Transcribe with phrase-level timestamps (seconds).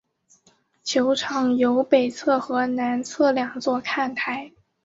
[0.81, 4.51] 球场有北侧和南侧两座看台。